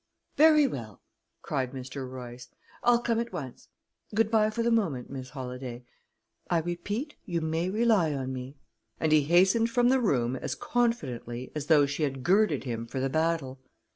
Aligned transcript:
"Very 0.35 0.65
well," 0.65 1.03
cried 1.43 1.73
Mr. 1.73 2.09
Royce. 2.09 2.49
"I'll 2.83 3.03
come 3.03 3.19
at 3.19 3.31
once. 3.31 3.67
Good 4.15 4.31
by 4.31 4.49
for 4.49 4.63
the 4.63 4.71
moment, 4.71 5.11
Miss 5.11 5.29
Holladay. 5.29 5.83
I 6.49 6.57
repeat, 6.57 7.17
you 7.27 7.39
may 7.39 7.69
rely 7.69 8.11
on 8.11 8.33
me," 8.33 8.55
and 8.99 9.11
he 9.11 9.21
hastened 9.21 9.69
from 9.69 9.89
the 9.89 10.01
room 10.01 10.35
as 10.35 10.55
confidently 10.55 11.51
as 11.53 11.67
though 11.67 11.85
she 11.85 12.01
had 12.01 12.23
girded 12.23 12.63
him 12.63 12.87
for 12.87 12.99
the 12.99 13.09
battle. 13.11 13.59